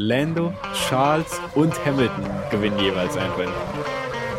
[0.00, 0.52] Lando,
[0.88, 3.52] Charles und Hamilton gewinnen jeweils ein Rennen.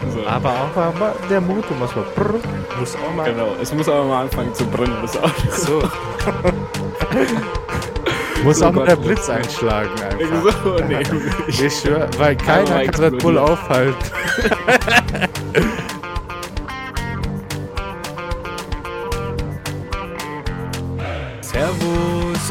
[0.09, 0.25] So.
[0.25, 2.39] Aber auch mal, der Motor muss mal brr,
[2.79, 3.29] muss auch mal.
[3.29, 5.33] Genau, es muss aber mal anfangen zu brennen, das Auto.
[5.51, 5.83] So.
[8.45, 10.63] muss so auch mal der Blitz einschlagen einfach.
[10.63, 11.03] So, nee,
[11.49, 13.97] ich schwör, weil keiner kann Red Bull aufhalten.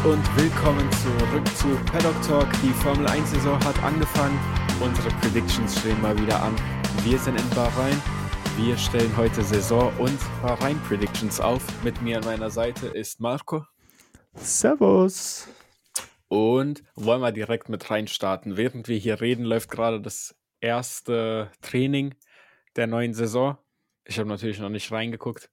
[0.09, 2.51] und willkommen zurück zu Paddock Talk.
[2.63, 4.39] Die Formel 1 Saison hat angefangen.
[4.81, 6.55] Unsere Predictions stehen mal wieder an.
[7.03, 7.95] Wir sind in Bahrain.
[8.57, 11.61] Wir stellen heute Saison- und Bahrain-Predictions auf.
[11.83, 13.67] Mit mir an meiner Seite ist Marco.
[14.33, 15.47] Servus.
[16.27, 18.57] Und wollen wir direkt mit reinstarten.
[18.57, 22.15] Während wir hier reden, läuft gerade das erste Training
[22.75, 23.59] der neuen Saison.
[24.05, 25.51] Ich habe natürlich noch nicht reingeguckt.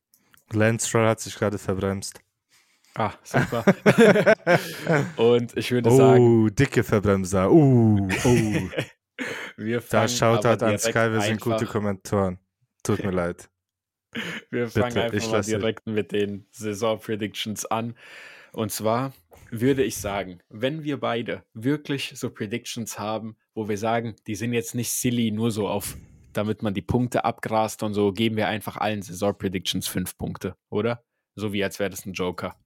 [0.50, 2.22] Lance Stroll hat sich gerade verbremst.
[2.98, 3.64] Ah, super.
[5.16, 6.44] Und ich würde oh, sagen.
[6.44, 7.52] Oh, dicke Verbremser.
[7.52, 8.68] Uh, oh.
[9.56, 12.38] Wir da schaut halt an Sky, wir sind gute Kommentatoren.
[12.82, 13.48] Tut mir leid.
[14.50, 17.96] Wir fangen Bitte, einfach mal direkt mit den Saison-Predictions an.
[18.52, 19.14] Und zwar
[19.50, 24.52] würde ich sagen, wenn wir beide wirklich so Predictions haben, wo wir sagen, die sind
[24.52, 25.96] jetzt nicht silly, nur so auf,
[26.34, 31.02] damit man die Punkte abgrast und so, geben wir einfach allen Saison-Predictions fünf Punkte, oder?
[31.34, 32.56] So wie als wäre das ein Joker.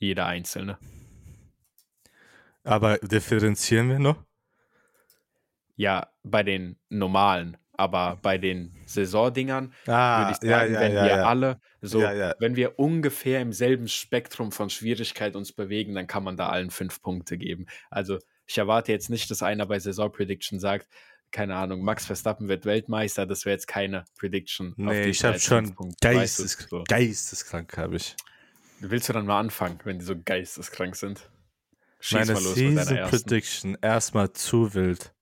[0.00, 0.78] Jeder einzelne.
[2.64, 4.24] Aber differenzieren wir noch?
[5.76, 10.92] Ja, bei den normalen, aber bei den Saisondingern ah, würde ich sagen, ja, ja, wenn
[10.94, 16.06] ja, wir alle so, wenn wir ungefähr im selben Spektrum von Schwierigkeit uns bewegen, dann
[16.06, 17.66] kann man da allen fünf Punkte geben.
[17.88, 20.88] Also ich erwarte jetzt nicht, dass einer bei Saison Prediction sagt,
[21.30, 24.74] keine Ahnung, Max Verstappen wird Weltmeister, das wäre jetzt keine Prediction.
[24.76, 28.16] Nee, ich habe schon geistes, du, geisteskrank habe ich.
[28.82, 31.30] Willst du dann mal anfangen, wenn die so geisteskrank sind?
[32.00, 35.14] Schieß Meine mal los Season Prediction erstmal zu wild.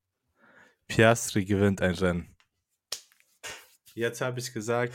[0.87, 2.37] Piastri gewinnt ein Rennen.
[3.95, 4.95] Jetzt habe ich gesagt,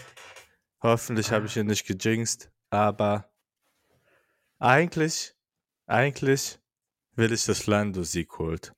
[0.82, 3.30] hoffentlich habe ich ihn nicht gejinxt, aber
[4.60, 5.36] eigentlich,
[5.86, 6.58] eigentlich
[7.16, 8.74] will ich, dass Lando Sieg holt.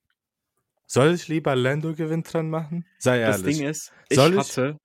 [0.88, 2.88] Soll ich lieber Lando Gewinn dran machen?
[2.98, 3.46] Sei ehrlich.
[3.46, 4.80] Das Ding ist, ich Soll hatte,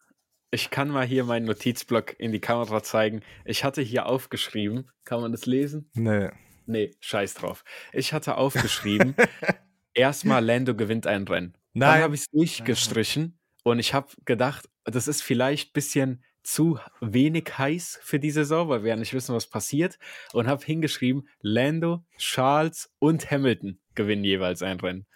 [0.51, 0.71] ich?
[0.71, 3.23] kann mal hier meinen Notizblock in die Kamera zeigen.
[3.45, 5.91] Ich hatte hier aufgeschrieben, kann man das lesen?
[5.95, 6.31] Nee.
[6.67, 7.65] Nee, scheiß drauf.
[7.93, 9.15] Ich hatte aufgeschrieben,
[9.95, 11.55] erstmal Lando gewinnt ein Rennen.
[11.73, 11.95] Nein.
[11.95, 16.79] Dann habe ich es durchgestrichen und ich habe gedacht, das ist vielleicht ein bisschen zu
[17.01, 19.99] wenig heiß für die Saison, weil wir ja nicht wissen, was passiert.
[20.33, 25.07] Und habe hingeschrieben, Lando, Charles und Hamilton gewinnen jeweils ein Rennen.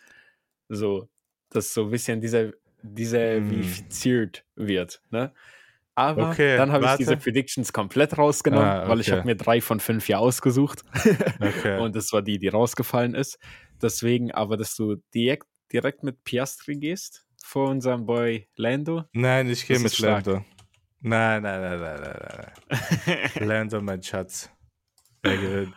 [0.69, 1.09] So,
[1.51, 2.53] dass so ein bisschen dieser,
[2.85, 3.49] dieser Hm.
[3.51, 5.01] verifiziert wird.
[5.11, 5.33] Ne?
[5.97, 9.19] Aber Okay, dann habe ich diese Predictions komplett rausgenommen, Ah, weil ich okay.
[9.19, 10.83] habe mir drei von fünf ja ausgesucht.
[11.41, 11.79] Okay.
[11.81, 13.39] Und das war die, die rausgefallen ist.
[13.81, 19.05] Deswegen aber, dass du direkt, direkt mit Piastri gehst vor unserem Boy Lando.
[19.13, 19.97] Nein, ich gehe mit.
[19.99, 20.45] Lando.
[21.01, 22.53] Nein, nein, nein, nein, nein,
[23.07, 23.31] nein.
[23.49, 24.51] Lando, mein Schatz.
[25.23, 25.75] Er gewinnt.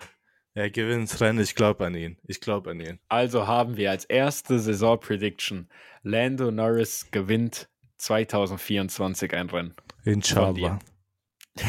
[0.58, 1.40] Er gewinnt das Rennen.
[1.40, 2.18] Ich glaube an ihn.
[2.26, 3.00] Ich glaube an ihn.
[3.10, 5.70] Also haben wir als erste Saison-Prediction
[6.02, 9.76] Lando Norris gewinnt 2024 ein Rennen.
[10.04, 10.80] Inshallah.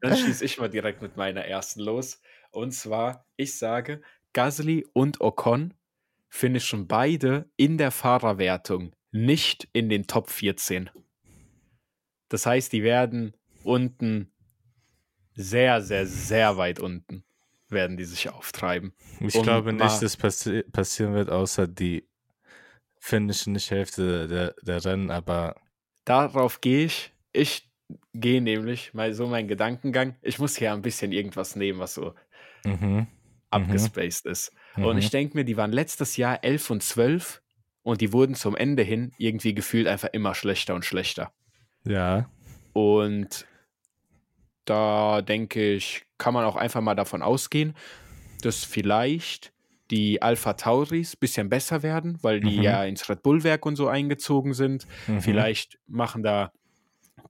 [0.00, 2.22] Dann schieße ich mal direkt mit meiner ersten los.
[2.50, 4.00] Und zwar, ich sage,
[4.32, 5.74] Gasly und Ocon
[6.30, 10.88] finishen beide in der Fahrerwertung nicht in den Top 14.
[12.30, 14.32] Das heißt, die werden unten
[15.34, 17.26] sehr, sehr, sehr weit unten
[17.68, 18.94] werden die sich auftreiben.
[19.20, 22.08] Ich Um glaube nicht, dass passi passieren wird, außer die
[22.98, 25.56] finishen nicht Hälfte der, der Rennen, aber
[26.04, 27.12] Darauf gehe ich.
[27.32, 27.68] Ich
[28.12, 30.16] gehe nämlich mal so mein Gedankengang.
[30.22, 32.14] Ich muss hier ein bisschen irgendwas nehmen, was so
[32.64, 33.06] mhm.
[33.50, 34.52] abgespaced ist.
[34.76, 34.98] Und Mhm.
[34.98, 37.42] ich denke mir, die waren letztes Jahr 11 und 12
[37.82, 41.32] und die wurden zum Ende hin irgendwie gefühlt einfach immer schlechter und schlechter.
[41.84, 42.30] ja.
[42.72, 43.46] Und
[44.66, 47.74] da denke ich, kann man auch einfach mal davon ausgehen,
[48.42, 49.52] dass vielleicht
[49.90, 52.62] die Alpha Tauris ein bisschen besser werden, weil die Mhm.
[52.62, 54.86] ja ins Red Bull-Werk und so eingezogen sind.
[55.06, 55.20] Mhm.
[55.20, 56.52] Vielleicht machen da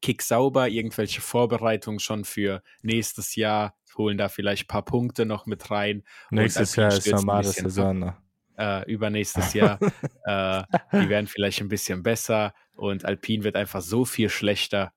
[0.02, 5.46] Kick sauber irgendwelche Vorbereitungen schon für nächstes Jahr, holen da vielleicht ein paar Punkte noch
[5.46, 6.02] mit rein.
[6.30, 7.98] Nächstes Jahr ist normale Saison.
[7.98, 8.14] noch.
[8.58, 9.78] äh, übernächstes Jahr.
[10.24, 10.62] äh,
[10.92, 14.92] die werden vielleicht ein bisschen besser und Alpine wird einfach so viel schlechter,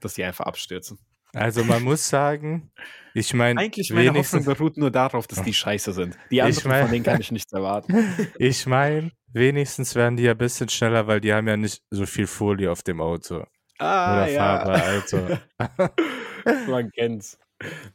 [0.00, 0.98] dass sie einfach abstürzen.
[1.34, 2.70] Also man muss sagen,
[3.14, 6.16] ich meine, Eigentlich meine Hoffnung wenigstens, beruht nur darauf, dass die scheiße sind.
[6.30, 7.94] Die anderen mein- von denen kann ich nichts erwarten.
[8.38, 12.06] ich meine, wenigstens werden die ja ein bisschen schneller, weil die haben ja nicht so
[12.06, 13.44] viel Folie auf dem Auto.
[13.78, 15.38] Ah, Oder Farbe, also.
[16.70, 17.38] Man kennt's.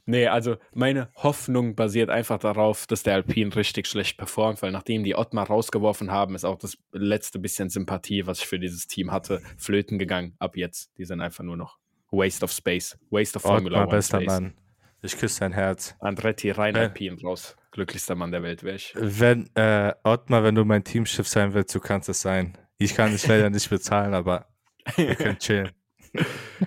[0.06, 5.04] Nee, also meine Hoffnung basiert einfach darauf, dass der Alpine richtig schlecht performt, weil nachdem
[5.04, 9.12] die Ottmar rausgeworfen haben, ist auch das letzte bisschen Sympathie, was ich für dieses Team
[9.12, 10.36] hatte, flöten gegangen.
[10.40, 10.92] Ab jetzt.
[10.98, 11.78] Die sind einfach nur noch
[12.12, 12.98] Waste of Space.
[13.10, 14.28] Waste of Formula Ottmar, bester Space.
[14.28, 14.54] Mann.
[15.02, 15.96] Ich küsse dein Herz.
[16.00, 17.56] Andretti rein wenn, Alpine raus.
[17.72, 18.94] Glücklichster Mann der Welt wäre ich.
[18.96, 22.58] Wenn, äh, Ottmar, wenn du mein Teamschiff sein willst, du kannst es sein.
[22.78, 24.48] Ich kann es leider nicht bezahlen, aber
[24.96, 25.72] wir können chillen.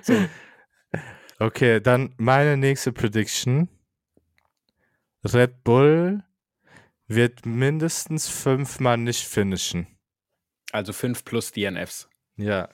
[0.03, 0.15] so.
[1.39, 3.69] Okay, dann meine nächste Prediction.
[5.25, 6.23] Red Bull
[7.07, 9.87] wird mindestens fünfmal nicht finishen.
[10.73, 12.09] Also fünf plus DNFs.
[12.37, 12.69] Ja.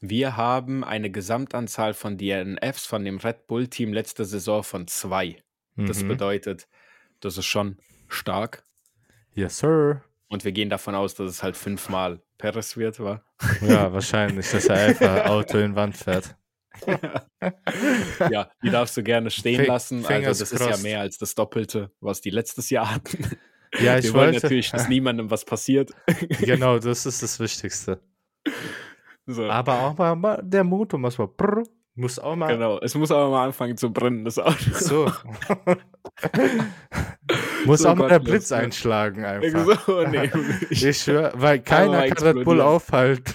[0.00, 5.36] Wir haben eine Gesamtanzahl von DNFs von dem Red Bull-Team letzte Saison von zwei.
[5.74, 5.86] Mhm.
[5.86, 6.68] Das bedeutet,
[7.20, 7.76] das ist schon
[8.08, 8.64] stark.
[9.34, 10.02] Yes, sir.
[10.28, 13.22] Und wir gehen davon aus, dass es halt fünfmal Perez wird, wa?
[13.60, 16.34] Ja, wahrscheinlich, dass er einfach Auto in Wand fährt.
[18.30, 20.06] ja, die darfst du gerne stehen lassen.
[20.06, 20.70] Also das crossed.
[20.70, 23.36] ist ja mehr als das Doppelte, was die letztes Jahr hatten.
[23.80, 24.46] Ja, ich Wir wollen wollte...
[24.46, 25.90] natürlich, dass niemandem was passiert.
[26.40, 28.00] genau, das ist das Wichtigste.
[29.32, 29.48] So.
[29.48, 31.62] Aber auch mal, der Motor muss mal brr,
[31.94, 32.54] muss auch mal.
[32.54, 34.70] Genau, es muss aber mal anfangen zu brennen, das Auto.
[34.72, 35.06] So.
[37.66, 39.86] muss so auch mal der Blitz einschlagen einfach.
[39.86, 40.30] So, nee,
[40.70, 43.34] ich schwör, weil keiner kann Red Bull aufhalten.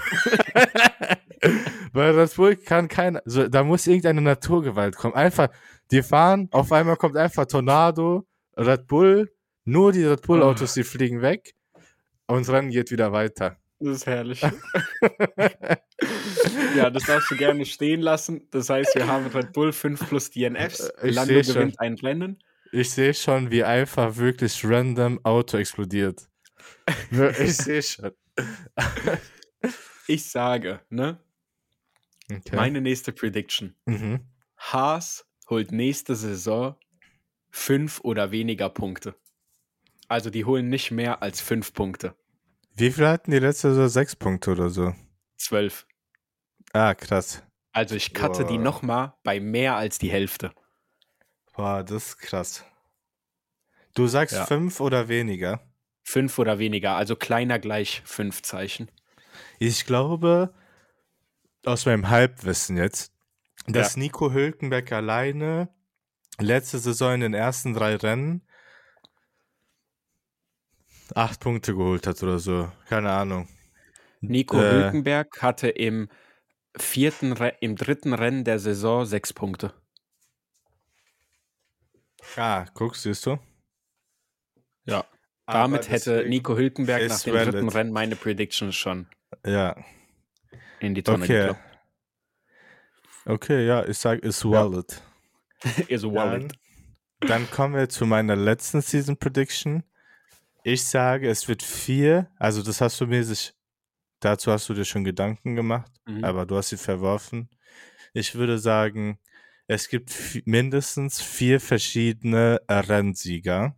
[1.93, 5.13] Weil Red Bull kann keiner, so, da muss irgendeine Naturgewalt kommen.
[5.13, 5.49] Einfach,
[5.91, 8.25] die fahren, auf einmal kommt einfach Tornado,
[8.57, 9.31] Red Bull,
[9.63, 11.55] nur die Red Bull Autos, die fliegen weg
[12.27, 13.57] und Rennen geht wieder weiter.
[13.79, 14.41] Das ist herrlich.
[16.75, 18.47] ja, das darfst du gerne stehen lassen.
[18.51, 20.91] Das heißt, wir haben Red Bull 5 plus DNFs.
[21.03, 22.41] Ich Lando gewinnt ein Rennen.
[22.71, 26.27] Ich sehe schon, wie einfach wirklich random Auto explodiert.
[27.39, 28.11] Ich sehe schon.
[30.07, 31.19] ich sage, ne?
[32.31, 32.55] Okay.
[32.55, 33.75] Meine nächste Prediction.
[33.85, 34.21] Mhm.
[34.57, 36.75] Haas holt nächste Saison
[37.51, 39.15] fünf oder weniger Punkte.
[40.07, 42.15] Also die holen nicht mehr als fünf Punkte.
[42.75, 43.87] Wie viel hatten die letzte Saison?
[43.87, 44.93] Sechs Punkte oder so?
[45.37, 45.87] Zwölf.
[46.73, 47.41] Ah, krass.
[47.71, 48.51] Also ich cutte Boah.
[48.51, 50.51] die nochmal bei mehr als die Hälfte.
[51.53, 52.65] Boah, das ist krass.
[53.93, 54.45] Du sagst ja.
[54.45, 55.61] fünf oder weniger?
[56.03, 58.91] Fünf oder weniger, also kleiner gleich fünf Zeichen.
[59.57, 60.53] Ich glaube,
[61.65, 63.13] aus meinem Halbwissen jetzt,
[63.67, 64.01] dass ja.
[64.01, 65.69] Nico Hülkenberg alleine
[66.39, 68.45] letzte Saison in den ersten drei Rennen
[71.13, 72.71] acht Punkte geholt hat oder so.
[72.87, 73.47] Keine Ahnung.
[74.21, 76.09] Nico äh, Hülkenberg hatte im
[76.77, 79.73] vierten, im dritten Rennen der Saison sechs Punkte.
[82.35, 83.37] Ah, guckst, siehst du?
[84.85, 85.05] Ja.
[85.45, 89.07] Damit hätte Nico Hülkenberg nach dem dritten Rennen meine Prediction schon.
[89.45, 89.75] Ja
[90.85, 91.53] in die Tonne okay.
[93.25, 95.01] Okay, ja, ich sage, ist valid.
[95.87, 96.51] ist valid.
[97.19, 99.83] Dann, dann kommen wir zu meiner letzten Season Prediction.
[100.67, 103.53] Ich sage, es wird vier, also das hast du mir sich,
[104.19, 106.23] dazu hast du dir schon Gedanken gemacht, mhm.
[106.23, 107.51] aber du hast sie verworfen.
[108.13, 109.19] Ich würde sagen,
[109.67, 110.11] es gibt
[110.45, 113.75] mindestens vier verschiedene Rennsieger.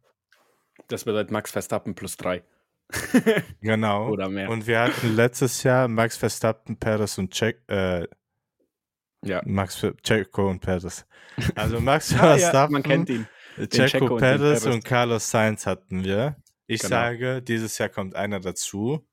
[0.87, 2.45] Das bedeutet Max Verstappen plus drei.
[3.59, 4.07] genau.
[4.07, 4.49] Oder mehr.
[4.49, 8.07] Und wir hatten letztes Jahr Max Verstappen, Perez und Check, äh,
[9.25, 9.41] ja.
[9.43, 11.05] Max Checo und Perez.
[11.53, 13.27] Also Max Verstappen, ja, man kennt ihn.
[13.69, 16.37] Checo, Perez und, und, Carlos Sainz hatten wir.
[16.67, 16.89] Ich genau.
[16.89, 19.07] sage, dieses Jahr kommt einer dazu.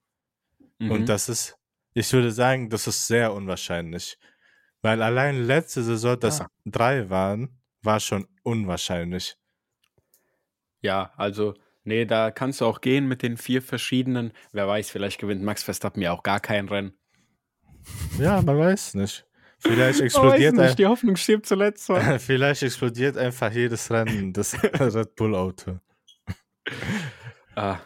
[0.79, 0.91] Mhm.
[0.91, 1.57] Und das ist,
[1.95, 4.19] ich würde sagen, das ist sehr unwahrscheinlich.
[4.83, 6.49] Weil allein letzte Saison, dass ja.
[6.67, 9.37] drei waren, war schon unwahrscheinlich.
[10.83, 14.33] Ja, also Nee, da kannst du auch gehen mit den vier verschiedenen.
[14.53, 16.95] Wer weiß, vielleicht gewinnt Max Verstappen ja auch gar kein Rennen.
[18.19, 19.27] Ja, man weiß nicht.
[19.59, 21.91] Vielleicht explodiert nicht, die Hoffnung stirbt zuletzt.
[22.19, 25.79] vielleicht explodiert einfach jedes Rennen das Red Bull Auto.
[27.57, 27.81] Ah,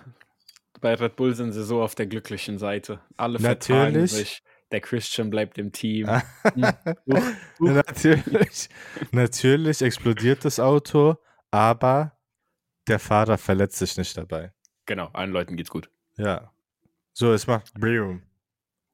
[0.81, 3.01] bei Red Bull sind sie so auf der glücklichen Seite.
[3.17, 4.43] Alle vertragen sich.
[4.71, 6.09] Der Christian bleibt im Team.
[6.09, 6.65] Hm.
[7.07, 7.23] uh, uh.
[7.71, 8.69] Natürlich,
[9.13, 11.17] natürlich explodiert das Auto,
[11.51, 12.19] aber
[12.87, 14.53] der Fahrer verletzt sich nicht dabei.
[14.85, 15.91] Genau, allen Leuten geht's gut.
[16.19, 16.53] Ja.
[17.15, 18.23] So, es macht Brium.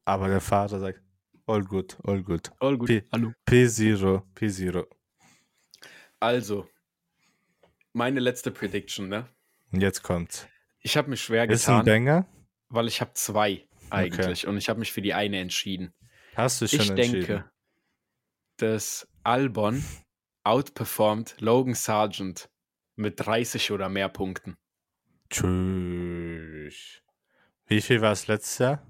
[0.04, 1.00] Aber der Fahrer sagt,
[1.46, 2.52] all good, all good.
[2.60, 3.32] All good, P hallo.
[3.46, 4.86] P0, P0.
[6.20, 6.68] Also,
[7.92, 9.28] meine letzte Prediction, ne?
[9.72, 10.46] Jetzt kommt's.
[10.84, 11.54] Ich habe mich schwer getan.
[11.54, 12.26] Ist ein Banger?
[12.68, 14.46] Weil ich habe zwei eigentlich okay.
[14.46, 15.94] und ich habe mich für die eine entschieden.
[16.36, 17.20] Hast du schon ich entschieden?
[17.20, 17.50] Ich denke,
[18.58, 19.82] dass Albon
[20.44, 22.50] outperformed Logan Sargent
[22.96, 24.58] mit 30 oder mehr Punkten.
[25.30, 27.00] Tschüss.
[27.66, 28.86] Wie viel war es letztes Jahr?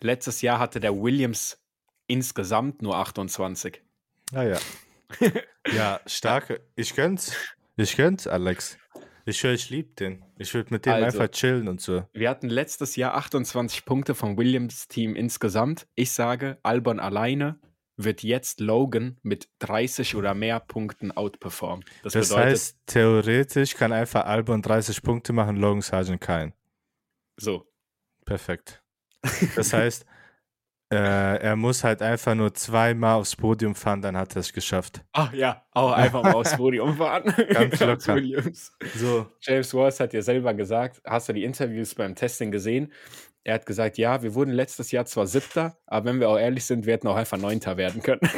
[0.00, 1.62] Letztes Jahr hatte der Williams
[2.08, 3.80] insgesamt nur 28.
[4.32, 4.58] Ah ja.
[5.72, 6.66] ja, starke.
[6.74, 7.32] Ich gönn's.
[7.76, 8.76] Ich gönn's, Alex.
[9.28, 10.24] Ich höre, ich liebe den.
[10.38, 12.04] Ich würde mit dem also, einfach chillen und so.
[12.12, 15.88] Wir hatten letztes Jahr 28 Punkte vom Williams-Team insgesamt.
[15.96, 17.58] Ich sage, Albon alleine
[17.96, 21.84] wird jetzt Logan mit 30 oder mehr Punkten outperformen.
[22.04, 26.52] Das, das bedeutet, heißt, theoretisch kann einfach Albon 30 Punkte machen, Logan Sargent kein.
[27.36, 27.66] So.
[28.24, 28.80] Perfekt.
[29.56, 30.06] Das heißt,
[30.92, 35.04] äh, er muss halt einfach nur zweimal aufs Podium fahren, dann hat er es geschafft.
[35.12, 37.24] Ach ja, auch einfach mal aufs Podium fahren.
[37.50, 38.20] Ganz locker.
[38.94, 39.26] So.
[39.40, 42.92] James Walls hat ja selber gesagt, hast du die Interviews beim Testing gesehen?
[43.46, 46.64] Er hat gesagt, ja, wir wurden letztes Jahr zwar Siebter, aber wenn wir auch ehrlich
[46.64, 48.20] sind, wir hätten auch einfach Neunter werden können.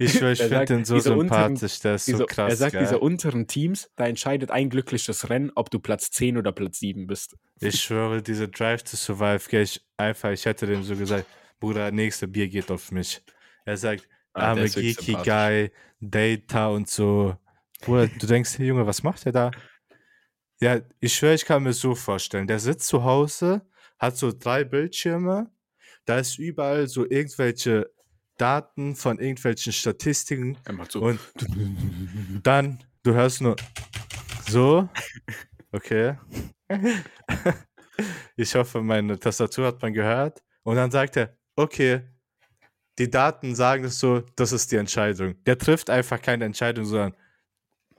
[0.00, 2.50] ich ich finde den so sympathisch, der ist diese, so krass.
[2.50, 6.50] Er sagt, diese unteren Teams, da entscheidet ein glückliches Rennen, ob du Platz 10 oder
[6.50, 7.36] Platz 7 bist.
[7.60, 11.26] Ich schwöre, diese Drive to Survive, ich einfach, ich hätte dem so gesagt,
[11.60, 13.22] Bruder, nächste Bier geht auf mich.
[13.66, 17.36] Er sagt, ah, I'm a geeky guy, Data und so.
[17.82, 19.52] Bruder, du denkst, Junge, was macht er da?
[20.60, 22.48] Ja, ich schwöre, ich kann mir so vorstellen.
[22.48, 23.62] Der sitzt zu Hause,
[23.98, 25.50] hat so drei Bildschirme.
[26.04, 27.90] Da ist überall so irgendwelche
[28.38, 30.58] Daten von irgendwelchen Statistiken.
[30.64, 31.00] Er macht so.
[31.00, 31.20] Und
[32.42, 33.56] dann, du hörst nur
[34.48, 34.88] so.
[35.72, 36.16] Okay.
[38.36, 40.42] Ich hoffe, meine Tastatur hat man gehört.
[40.62, 42.02] Und dann sagt er, okay,
[42.98, 45.42] die Daten sagen es so, das ist die Entscheidung.
[45.44, 47.14] Der trifft einfach keine Entscheidung, sondern,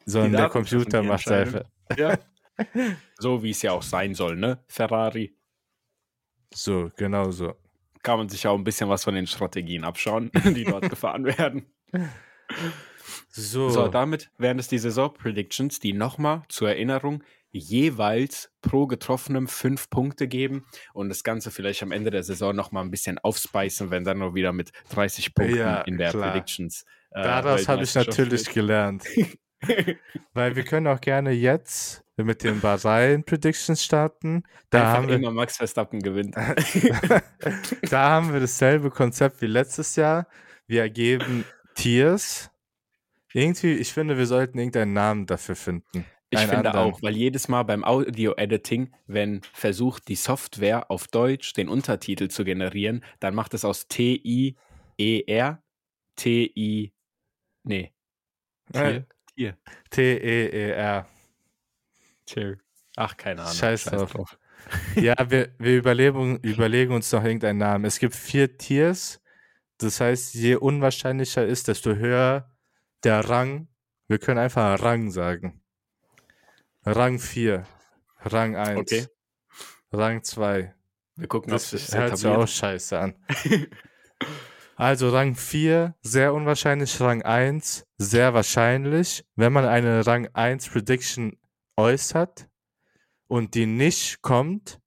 [0.05, 1.63] sondern der Computer macht einfach.
[1.97, 2.17] Ja.
[3.19, 4.63] so wie es ja auch sein soll, ne?
[4.67, 5.35] Ferrari.
[6.53, 7.55] So, genau so.
[8.03, 11.65] Kann man sich auch ein bisschen was von den Strategien abschauen, die dort gefahren werden.
[13.29, 13.69] So.
[13.69, 20.27] so, damit wären es die Saison-Predictions, die nochmal zur Erinnerung jeweils pro getroffenem fünf Punkte
[20.27, 24.19] geben und das Ganze vielleicht am Ende der Saison nochmal ein bisschen aufspeisen, wenn dann
[24.19, 26.31] noch wieder mit 30 Punkten ja, in der klar.
[26.31, 26.85] Predictions.
[27.11, 29.05] Äh, Daraus habe ich natürlich gelernt.
[30.33, 34.43] Weil wir können auch gerne jetzt mit den Bahrain-Predictions starten.
[34.69, 36.35] Da Einfach haben wir immer Max Verstappen gewinnt.
[37.89, 40.27] da haben wir dasselbe Konzept wie letztes Jahr.
[40.65, 41.45] Wir ergeben
[41.75, 42.49] Tiers.
[43.33, 46.05] Irgendwie, ich finde, wir sollten irgendeinen Namen dafür finden.
[46.29, 46.77] Ich finde anderen.
[46.77, 52.43] auch, weil jedes Mal beim Audio-Editing, wenn versucht die Software auf Deutsch den Untertitel zu
[52.43, 55.61] generieren, dann macht es aus T-I-E-R
[56.17, 56.91] T-I.
[57.63, 57.93] Nee.
[58.73, 59.07] Tier.
[59.35, 59.57] Tier.
[59.91, 61.07] T-E-E-R.
[62.27, 62.57] Tier.
[62.95, 63.55] Ach, keine Ahnung.
[63.55, 64.37] Scheiß, Scheiß drauf.
[64.95, 67.85] ja, wir, wir überlegen, überlegen uns noch irgendeinen Namen.
[67.85, 69.19] Es gibt vier Tiers.
[69.77, 72.51] Das heißt, je unwahrscheinlicher ist, desto höher
[73.03, 73.67] der Rang.
[74.07, 75.61] Wir können einfach Rang sagen.
[76.85, 77.65] Rang 4,
[78.21, 79.07] Rang 1, okay.
[79.91, 80.73] Rang 2.
[81.15, 83.15] Wir gucken, das ob sich hört sich auch scheiße an.
[84.77, 86.99] also Rang 4, sehr unwahrscheinlich.
[87.01, 89.25] Rang 1, sehr wahrscheinlich.
[89.35, 91.37] Wenn man eine Rang 1 Prediction
[91.77, 92.49] äußert
[93.27, 94.79] und die nicht kommt,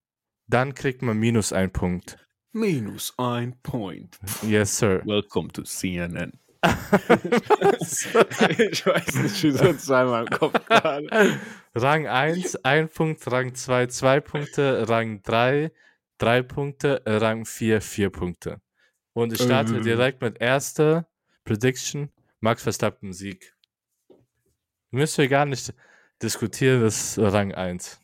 [0.46, 2.18] dann kriegt man minus ein Punkt.
[2.52, 4.18] Minus ein Point.
[4.42, 5.02] Yes, sir.
[5.06, 6.32] Welcome to CNN.
[6.62, 6.74] ich
[8.84, 11.38] weiß nicht, wieso zweimal im Kopf gerade.
[11.74, 15.70] Rang 1, 1 Punkt, Rang 2, 2 Punkte, Rang 3,
[16.18, 18.60] 3 Punkte, Rang 4, 4 Punkte.
[19.14, 19.84] Und ich starte ähm.
[19.84, 21.08] direkt mit erster
[21.44, 23.54] Prediction, Max Verstappen Sieg.
[24.90, 25.72] Müssen wir gar nicht
[26.22, 28.00] diskutieren, das ist Rang 1.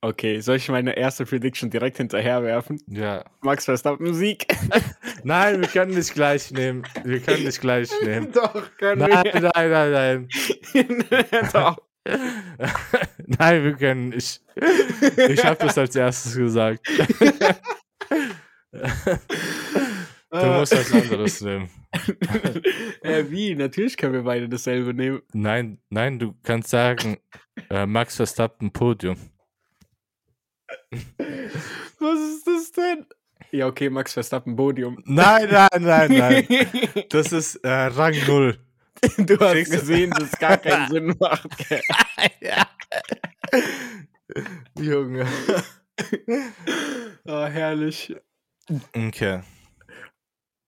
[0.00, 2.80] Okay, soll ich meine erste Prediction direkt hinterher werfen?
[2.86, 3.24] Ja.
[3.40, 4.46] Max Verstappen Sieg.
[5.24, 6.84] nein, wir können nicht gleich nehmen.
[7.02, 8.30] Wir können nicht gleich nehmen.
[8.30, 9.50] Doch, können nein, wir.
[9.54, 10.28] Nein, nein,
[10.72, 11.50] nein.
[11.52, 11.78] Doch.
[13.26, 14.40] nein, wir können nicht.
[15.28, 16.86] Ich habe das als erstes gesagt.
[20.30, 21.70] Du musst was anderes nehmen.
[23.02, 23.54] äh, wie?
[23.54, 25.22] Natürlich können wir beide dasselbe nehmen.
[25.32, 27.16] Nein, nein, du kannst sagen,
[27.70, 29.16] äh, Max Verstappen Podium.
[32.00, 33.06] Was ist das denn?
[33.52, 35.02] Ja, okay, Max Verstappen Podium.
[35.06, 36.46] Nein, nein, nein, nein.
[37.08, 38.58] Das ist äh, Rang 0.
[39.18, 41.48] Du hast Kriegst gesehen, dass es gar keinen Sinn macht.
[42.40, 42.68] ja.
[44.78, 45.26] Junge.
[47.24, 48.14] Oh, herrlich.
[48.94, 49.40] Okay.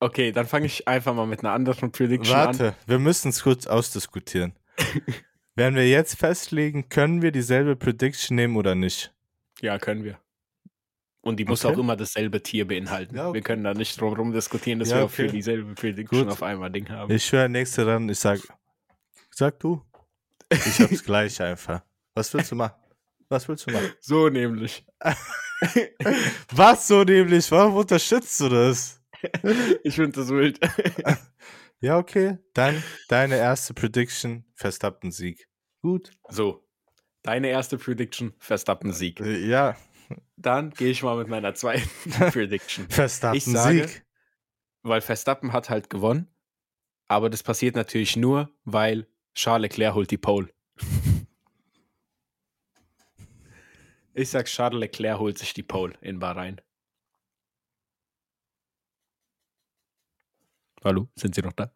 [0.01, 2.59] Okay, dann fange ich einfach mal mit einer anderen Prediction Warte, an.
[2.59, 4.55] Warte, wir müssen es kurz ausdiskutieren.
[5.55, 9.13] Wenn wir jetzt festlegen, können wir dieselbe Prediction nehmen oder nicht?
[9.61, 10.19] Ja, können wir.
[11.21, 11.75] Und die muss okay.
[11.75, 13.15] auch immer dasselbe Tier beinhalten.
[13.15, 13.35] Ja, okay.
[13.35, 16.33] Wir können da nicht drum herum diskutieren, dass ja, wir auch für dieselbe Prediction Gut.
[16.33, 17.13] auf einmal Ding haben.
[17.13, 18.41] Ich höre nächste ran, ich sag,
[19.31, 19.83] sag du.
[20.51, 21.83] Ich hab's gleich einfach.
[22.15, 22.75] Was willst du machen?
[23.29, 23.93] Was willst du machen?
[24.01, 24.85] So nämlich.
[26.53, 27.51] Was so nämlich?
[27.51, 29.00] Warum unterstützt du das?
[29.85, 30.59] ich finde das wild.
[31.83, 32.37] Ja, okay.
[32.53, 35.49] Dann deine erste Prediction, Verstappen-Sieg.
[35.81, 36.11] Gut.
[36.29, 36.69] So,
[37.23, 39.21] deine erste Prediction, Verstappen-Sieg.
[39.21, 39.77] Äh, ja.
[40.37, 41.89] Dann gehe ich mal mit meiner zweiten
[42.33, 42.87] Prediction.
[42.91, 44.05] Verstappen-Sieg.
[44.83, 46.29] Weil Verstappen hat halt gewonnen,
[47.09, 50.51] aber das passiert natürlich nur, weil Charles Leclerc holt die Pole.
[54.13, 56.61] Ich sag, Charles Leclerc holt sich die Pole in Bahrain.
[60.83, 61.71] Hallo, sind Sie noch da?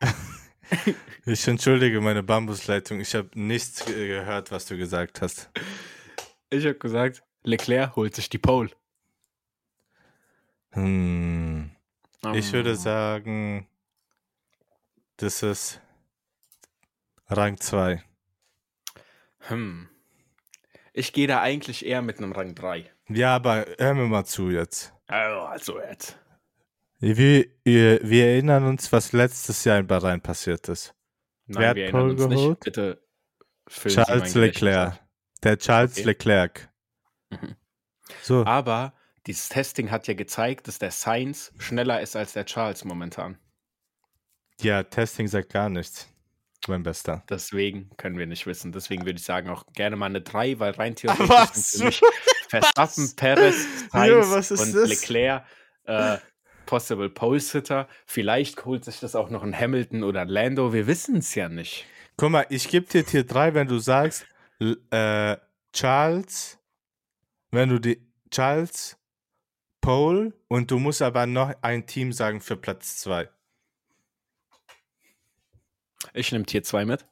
[1.26, 3.00] ich entschuldige meine Bambusleitung.
[3.00, 5.50] Ich habe nichts gehört, was du gesagt hast.
[6.48, 8.70] Ich habe gesagt, Leclerc holt sich die Pole.
[10.70, 11.70] Hm.
[12.32, 12.76] Ich würde ah.
[12.76, 13.68] sagen,
[15.18, 15.82] das ist
[17.28, 18.02] Rang 2.
[19.48, 19.90] Hm.
[20.94, 22.90] Ich gehe da eigentlich eher mit einem Rang 3.
[23.10, 24.94] Ja, aber hör mir mal zu jetzt.
[25.08, 26.18] Also jetzt.
[26.98, 30.94] Wir, wir, wir erinnern uns, was letztes Jahr in Bahrain passiert ist.
[31.46, 32.30] Nein, Wer hat wir Pole geholt?
[32.30, 32.60] Nicht.
[32.60, 33.02] Bitte
[33.68, 35.00] Charles Leclerc.
[35.42, 36.02] Der Charles okay.
[36.04, 36.68] Leclerc.
[37.30, 37.56] Mhm.
[38.22, 38.44] So.
[38.46, 38.94] Aber
[39.26, 43.38] dieses Testing hat ja gezeigt, dass der Sainz schneller ist als der Charles momentan.
[44.60, 46.08] Ja, Testing sagt gar nichts.
[46.68, 47.22] Mein Bester.
[47.28, 48.72] Deswegen können wir nicht wissen.
[48.72, 51.82] Deswegen würde ich sagen auch gerne mal eine 3, weil rein theoretisch was?
[52.48, 54.88] Verstappen, Perez, Sainz ja, und das?
[54.88, 55.44] Leclerc
[55.84, 56.18] äh,
[56.66, 57.88] Possible Pole Sitter.
[58.04, 60.72] Vielleicht holt sich das auch noch ein Hamilton oder ein Lando.
[60.72, 61.86] Wir wissen es ja nicht.
[62.16, 64.26] Guck mal, ich gebe dir Tier 3, wenn du sagst,
[64.90, 65.36] äh,
[65.72, 66.58] Charles,
[67.50, 68.96] wenn du die Charles,
[69.86, 73.28] Pole und du musst aber noch ein Team sagen für Platz 2.
[76.12, 77.06] Ich nehme Tier 2 mit.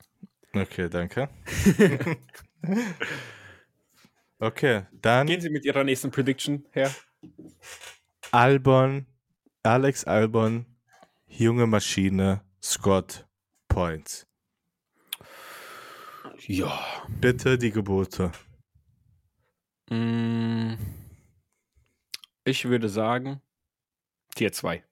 [0.53, 1.29] Okay, danke.
[4.41, 5.27] okay, dann.
[5.27, 6.93] Gehen Sie mit Ihrer nächsten Prediction her.
[8.33, 9.07] Albon,
[9.67, 10.67] Alex Albon,
[11.27, 13.27] junge Maschine, Scott
[13.67, 14.27] Points.
[16.47, 16.79] Ja.
[17.09, 18.31] Bitte die Gebote.
[19.89, 20.75] Mm.
[22.45, 23.41] Ich würde sagen,
[24.35, 24.85] Tier 2.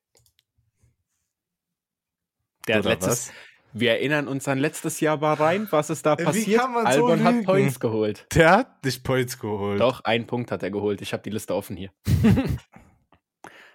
[2.66, 3.33] Der Oder letztes, was?
[3.75, 6.62] Wir erinnern uns an letztes Jahr Bahrain, was ist da passiert?
[6.62, 8.27] Albon so hat Points geholt.
[8.35, 9.83] Der hat nicht Points geholt.
[9.83, 11.03] Doch, einen Punkt hat er geholt.
[11.03, 11.92] Ich habe die Liste offen hier.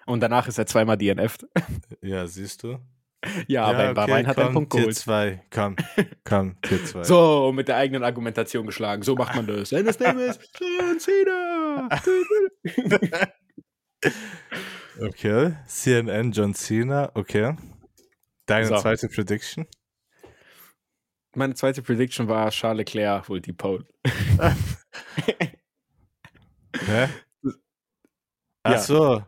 [0.07, 1.45] Und danach ist er zweimal DNF'd.
[2.01, 2.79] Ja, siehst du?
[3.47, 4.95] Ja, aber Bahrain okay, hat er einen Punkt Tier geholt.
[4.95, 5.43] Zwei.
[5.49, 5.75] Komm,
[6.23, 7.03] komm, Tier 2.
[7.03, 9.01] So, mit der eigenen Argumentation geschlagen.
[9.03, 9.69] So macht man das.
[9.69, 11.89] Seines Names John Cena.
[15.01, 17.55] okay, CNN John Cena, okay.
[18.45, 18.77] Deine so.
[18.77, 19.65] zweite Prediction?
[21.35, 23.85] Meine zweite Prediction war Charles Leclerc holt die Pole.
[26.85, 27.09] Hä?
[28.63, 29.23] Ach ja, so.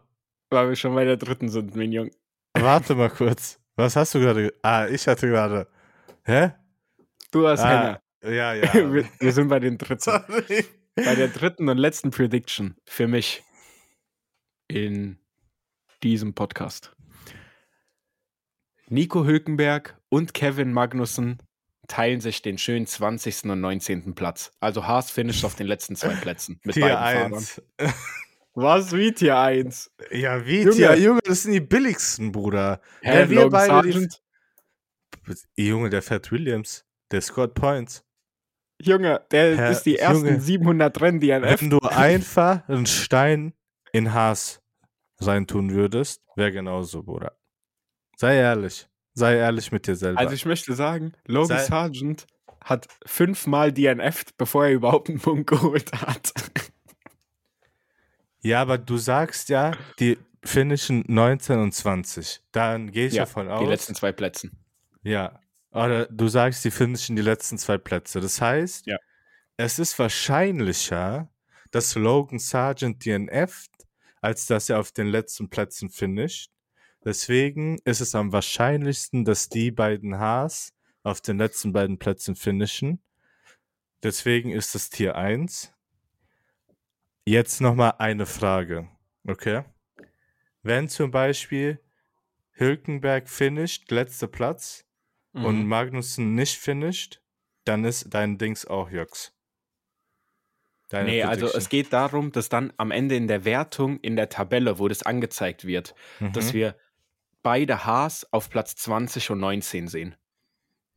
[0.49, 2.09] Weil wir schon bei der dritten sind, Minion.
[2.53, 3.59] Warte mal kurz.
[3.75, 4.53] Was hast du gerade?
[4.63, 5.67] Ah, ich hatte gerade.
[6.23, 6.51] Hä?
[7.31, 8.35] Du hast ah, Henna.
[8.35, 8.73] Ja, ja.
[8.93, 10.01] wir, wir, sind bei den dritten.
[10.01, 10.65] Sorry.
[10.95, 13.43] Bei der dritten und letzten Prediction für mich
[14.67, 15.17] in
[16.03, 16.95] diesem Podcast.
[18.87, 21.37] Nico Hülkenberg und Kevin Magnussen
[21.87, 23.45] teilen sich den schönen 20.
[23.45, 24.15] und 19.
[24.15, 24.51] Platz.
[24.59, 27.61] Also Haas finisht auf den letzten zwei Plätzen mit Tier beiden 1.
[27.77, 27.93] Fahrern.
[28.61, 29.89] Was wie Tier 1?
[30.11, 30.75] Ja, wie Junge.
[30.75, 32.81] Tier Junge, das sind die billigsten, Bruder.
[33.01, 34.21] Hä, ja, wir beide Sargent?
[35.57, 36.85] Die, Junge, der fährt Williams.
[37.11, 38.03] Der scored Points.
[38.81, 42.85] Junge, der Herr, ist die ersten Junge, 700 Rennen, die er Wenn du einfach einen
[42.85, 43.53] Stein
[43.93, 44.61] in Haas
[45.21, 47.37] reintun würdest, wäre genauso, Bruder.
[48.17, 48.89] Sei ehrlich.
[49.13, 50.19] Sei ehrlich mit dir selber.
[50.19, 52.27] Also ich möchte sagen, Logan Sei Sargent
[52.61, 56.33] hat fünfmal DNF'd, bevor er überhaupt einen Punkt geholt hat.
[58.41, 62.41] Ja, aber du sagst ja, die finnischen 19 und 20.
[62.51, 63.61] Dann gehe ich ja, davon aus.
[63.61, 64.49] Die letzten zwei Plätze.
[65.03, 65.39] Ja.
[65.71, 68.21] Oder du sagst, die finnischen die letzten zwei Plätze.
[68.21, 68.97] Das heißt, ja.
[69.57, 71.29] es ist wahrscheinlicher,
[71.71, 73.69] dass Logan Sargent DNF'd,
[74.21, 76.51] als dass er auf den letzten Plätzen finisht.
[77.03, 80.73] Deswegen ist es am wahrscheinlichsten, dass die beiden Haas
[81.03, 83.01] auf den letzten beiden Plätzen finishen.
[84.03, 85.71] Deswegen ist es Tier 1.
[87.29, 88.89] Jetzt nochmal eine Frage.
[89.23, 89.63] Okay?
[90.63, 91.79] Wenn zum Beispiel
[92.53, 94.83] Hülkenberg finisht, letzter Platz,
[95.33, 95.45] mhm.
[95.45, 97.21] und Magnussen nicht finisht,
[97.65, 99.31] dann ist dein Dings auch Jux.
[100.87, 104.29] Deine nee, also es geht darum, dass dann am Ende in der Wertung, in der
[104.29, 106.33] Tabelle, wo das angezeigt wird, mhm.
[106.33, 106.77] dass wir
[107.43, 110.15] beide Haas auf Platz 20 und 19 sehen.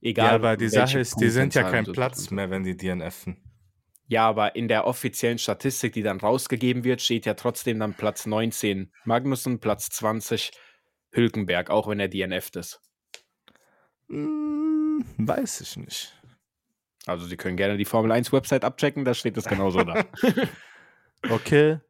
[0.00, 0.28] Egal.
[0.28, 3.51] Ja, aber die Sache ist, die sind ja kein Platz mehr, wenn die DNFen.
[4.12, 8.26] Ja, aber in der offiziellen Statistik, die dann rausgegeben wird, steht ja trotzdem dann Platz
[8.26, 10.50] 19 Magnussen, Platz 20
[11.12, 12.82] Hülkenberg, auch wenn er DNFt ist.
[14.10, 16.14] Hm, weiß ich nicht.
[17.06, 20.04] Also, Sie können gerne die Formel 1 Website abchecken, da steht das genauso da.
[21.30, 21.80] okay.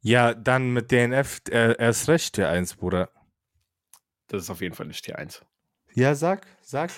[0.00, 3.08] Ja, dann mit DNF er, erst recht Tier 1, Bruder.
[4.26, 5.46] Das ist auf jeden Fall nicht Tier 1.
[5.94, 6.90] Ja, sag, sag,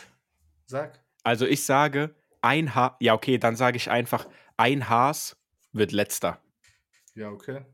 [0.64, 1.04] sag.
[1.22, 5.36] Also ich sage, ein Haas, ja okay, dann sage ich einfach, ein Haas
[5.72, 6.42] wird letzter.
[7.14, 7.64] Ja, okay.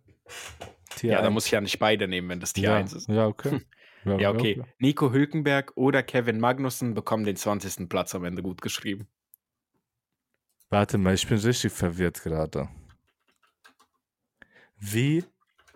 [0.91, 1.25] Tier ja, 1.
[1.25, 3.09] dann muss ich ja nicht beide nehmen, wenn das Tier ja, 1 ist.
[3.09, 3.61] Ja, okay.
[4.05, 4.63] Ja, ja okay.
[4.79, 7.89] Nico Hülkenberg oder Kevin Magnussen bekommen den 20.
[7.89, 9.09] Platz am Ende gut geschrieben.
[10.71, 12.69] Warte mal, ich bin richtig verwirrt gerade.
[14.77, 15.25] Wie?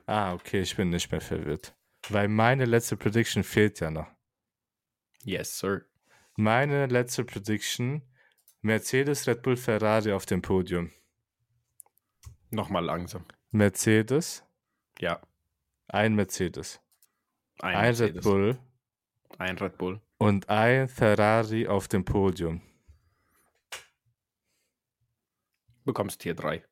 [0.07, 1.75] Ah, okay, ich bin nicht mehr verwirrt.
[2.09, 4.09] Weil meine letzte Prediction fehlt ja noch.
[5.25, 5.87] Yes, sir.
[6.37, 8.03] Meine letzte Prediction:
[8.63, 10.93] Mercedes, Red Bull, Ferrari auf dem Podium.
[12.51, 13.25] Nochmal langsam.
[13.51, 14.45] Mercedes.
[15.01, 15.21] Ja.
[15.89, 16.81] Ein Mercedes.
[17.61, 18.15] Ein, ein Mercedes.
[18.17, 18.59] Red Bull.
[19.39, 20.01] Ein Red Bull.
[20.19, 22.63] Und ein Ferrari auf dem Podium.
[25.85, 26.65] Bekommst Tier 3.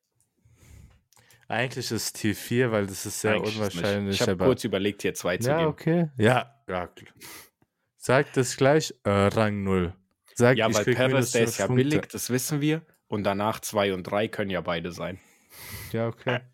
[1.48, 4.20] Eigentlich ist Tier 4, weil das ist sehr Eigentlich unwahrscheinlich.
[4.20, 5.68] Ich habe kurz überlegt, Tier 2 zu ja, geben.
[5.68, 6.10] Okay.
[6.16, 6.88] Ja, ja.
[7.96, 9.92] Sag das gleich, äh, Rang 0.
[10.40, 11.84] Sag, ja, weil Perez, der ist ja Punkte.
[11.84, 12.80] billig, das wissen wir.
[13.08, 15.20] Und danach 2 und 3 können ja beide sein.
[15.92, 16.40] Ja, okay.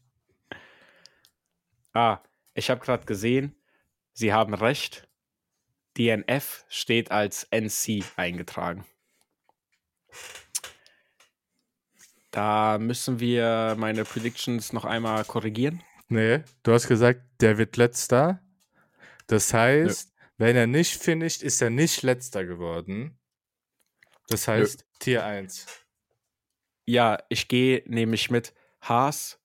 [1.92, 2.20] Ah,
[2.52, 3.54] ich habe gerade gesehen,
[4.12, 5.08] Sie haben recht.
[5.96, 8.84] DNF steht als NC eingetragen.
[12.32, 15.82] Da müssen wir meine Predictions noch einmal korrigieren.
[16.08, 18.42] Nee, du hast gesagt, der wird letzter.
[19.26, 20.14] Das heißt, Nö.
[20.36, 23.18] wenn er nicht finisht, ist er nicht letzter geworden.
[24.28, 24.86] Das heißt, Nö.
[24.98, 25.66] Tier 1.
[26.86, 29.40] Ja, ich gehe nämlich mit Haas.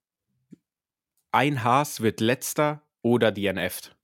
[1.32, 3.96] Ein Haas wird letzter oder DNF.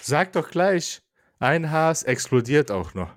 [0.00, 1.02] Sag doch gleich,
[1.38, 3.14] ein Haas explodiert auch noch.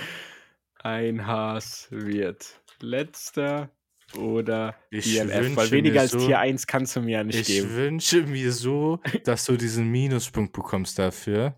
[0.80, 3.70] ein Haas wird letzter
[4.16, 7.46] oder ich DNF, weil weniger als so, Tier 1 kannst du mir ja nicht ich
[7.46, 7.68] geben.
[7.68, 11.56] Ich wünsche mir so, dass du diesen Minuspunkt bekommst dafür.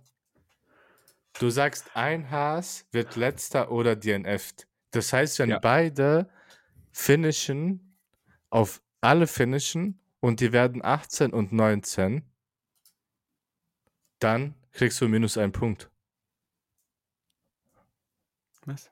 [1.41, 4.53] Du sagst, ein Haas wird letzter oder DNF.
[4.91, 5.59] Das heißt, wenn ja.
[5.59, 6.29] beide
[6.93, 7.97] finishen,
[8.51, 12.31] auf alle finishen und die werden 18 und 19,
[14.19, 15.91] dann kriegst du minus einen Punkt.
[18.67, 18.91] Was?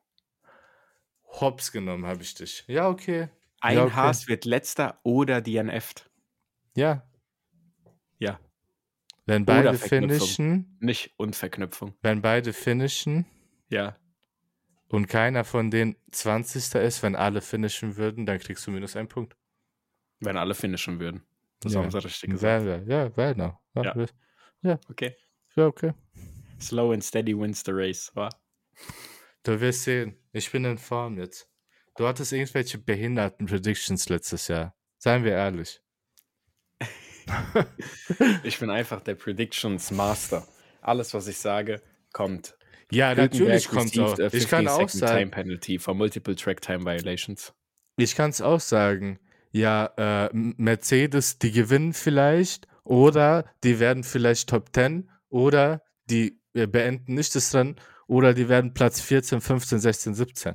[1.24, 2.64] Hops genommen habe ich dich.
[2.66, 3.28] Ja, okay.
[3.60, 3.94] Ein ja, okay.
[3.94, 5.92] Haas wird letzter oder DNF.
[6.74, 6.82] Ja.
[6.82, 7.07] Ja.
[9.28, 10.78] Wenn beide finishen.
[10.80, 11.94] Nicht und Verknüpfung.
[12.00, 13.26] Wenn beide finishen.
[13.68, 13.94] Ja.
[14.88, 16.76] Und keiner von den 20.
[16.76, 19.36] ist, wenn alle finishen würden, dann kriegst du minus einen Punkt.
[20.20, 21.26] Wenn alle finishen würden.
[21.60, 21.82] Das ja.
[21.82, 22.64] haben sie richtig gesagt.
[22.64, 23.60] Ja, ja, ja, genau.
[23.74, 24.06] Ja.
[24.62, 24.80] ja.
[24.88, 25.14] Okay.
[25.56, 25.92] Ja, okay.
[26.58, 28.30] Slow and steady wins the race, wa?
[29.42, 30.16] Du wirst sehen.
[30.32, 31.50] Ich bin in Form jetzt.
[31.96, 34.74] Du hattest irgendwelche behinderten Predictions letztes Jahr.
[34.96, 35.82] Seien wir ehrlich.
[38.42, 40.46] ich bin einfach der Predictions Master.
[40.80, 42.56] Alles, was ich sage, kommt.
[42.90, 44.18] Ja, natürlich kommt auch.
[44.18, 45.18] Ich kann auch sagen.
[45.18, 47.52] Time Penalty for multiple Track Time Violations.
[47.96, 49.18] Ich kann es auch sagen.
[49.50, 56.66] Ja, äh, Mercedes, die gewinnen vielleicht oder die werden vielleicht Top 10 oder die äh,
[56.66, 60.54] beenden nicht das Rennen oder die werden Platz 14, 15, 16, 17.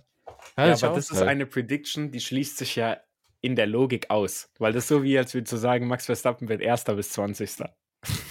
[0.58, 2.98] Ja, ja aber das ist eine Prediction, die schließt sich ja
[3.44, 4.50] in der Logik aus.
[4.58, 7.60] Weil das so wie, als würde zu sagen, Max Verstappen wird Erster bis 20.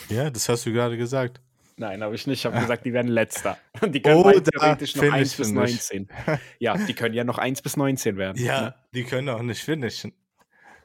[0.09, 1.40] Ja, das hast du gerade gesagt.
[1.77, 2.40] Nein, habe ich nicht.
[2.40, 3.59] Ich habe gesagt, die werden Letzter.
[3.81, 6.09] Und die können Oder theoretisch noch 1 bis 19.
[6.59, 8.42] ja, die können ja noch 1 bis 19 werden.
[8.42, 8.75] Ja, ne?
[8.94, 10.12] die können auch nicht finishen.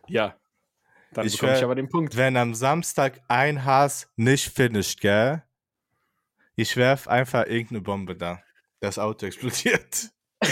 [0.07, 0.35] Ja.
[1.13, 2.17] Dann ich bekomme ich aber den Punkt.
[2.17, 5.43] Wenn am Samstag ein Haas nicht finisht, gell?
[6.55, 8.41] Ich werf einfach irgendeine Bombe da.
[8.81, 10.09] Das Auto explodiert.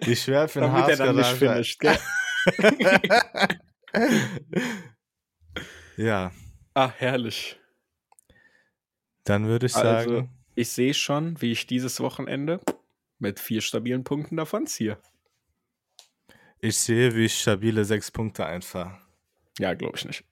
[0.00, 1.96] Ich werfe in Damit er dann nicht finisht, gell?
[5.96, 6.32] ja.
[6.74, 7.58] Ah, herrlich.
[9.24, 10.10] Dann würde ich also, sagen.
[10.10, 12.60] Also, ich sehe schon, wie ich dieses Wochenende
[13.18, 14.98] mit vier stabilen Punkten davon ziehe.
[16.60, 18.98] Ich sehe, wie ich stabile sechs Punkte einfahre.
[19.58, 20.24] Ja, glaube ich nicht.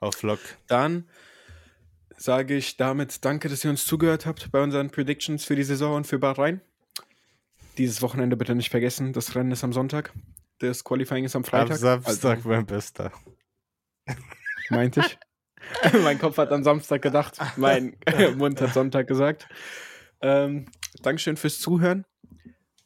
[0.00, 0.40] Auf Lock.
[0.66, 1.08] Dann
[2.16, 5.96] sage ich damit danke, dass ihr uns zugehört habt bei unseren Predictions für die Saison
[5.96, 6.60] und für Bahrain.
[7.78, 10.12] Dieses Wochenende bitte nicht vergessen, das Rennen ist am Sonntag.
[10.58, 11.72] Das Qualifying ist am Freitag.
[11.72, 13.12] Am Samstag also, mein Bester.
[14.70, 15.18] Meinte ich.
[16.02, 17.96] mein Kopf hat an Samstag gedacht, mein
[18.36, 19.48] Mund hat Sonntag gesagt.
[20.20, 20.66] Ähm,
[21.02, 22.04] Dankeschön fürs Zuhören.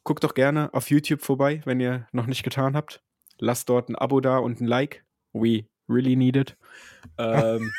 [0.05, 3.03] Guckt doch gerne auf YouTube vorbei, wenn ihr noch nicht getan habt.
[3.39, 5.05] Lasst dort ein Abo da und ein Like.
[5.33, 6.57] We really need it.
[7.19, 7.73] Ähm,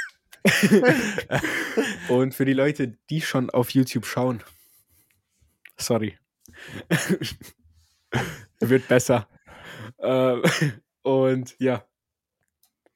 [2.09, 4.43] Und für die Leute, die schon auf YouTube schauen,
[5.77, 6.17] sorry.
[8.59, 9.27] Wird besser.
[9.99, 10.41] Äh,
[11.03, 11.85] und ja,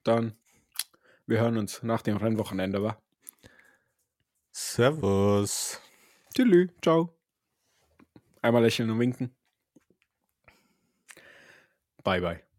[0.04, 0.36] dann,
[1.26, 2.98] wir hören uns nach dem Rennwochenende, wa?
[4.52, 5.82] Servus.
[6.36, 7.18] Tschüss, ciao.
[8.42, 9.36] Einmal lächeln und winken.
[12.04, 12.53] Bye, bye.